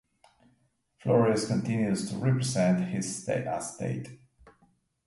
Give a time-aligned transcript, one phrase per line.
[0.97, 4.07] Flores continues to represent his estate.